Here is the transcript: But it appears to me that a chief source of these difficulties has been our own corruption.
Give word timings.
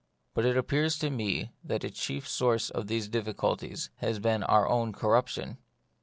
But 0.33 0.45
it 0.45 0.57
appears 0.57 0.97
to 0.97 1.11
me 1.11 1.51
that 1.63 1.83
a 1.83 1.91
chief 1.91 2.27
source 2.27 2.71
of 2.71 2.87
these 2.87 3.07
difficulties 3.07 3.91
has 3.97 4.17
been 4.17 4.41
our 4.41 4.67
own 4.67 4.93
corruption. 4.93 5.59